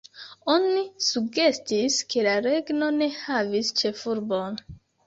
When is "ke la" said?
2.15-2.35